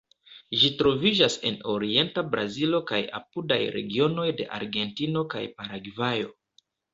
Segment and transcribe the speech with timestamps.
[0.59, 6.35] Ĝi troviĝas en orienta Brazilo kaj apudaj regionoj de Argentino kaj Paragvajo.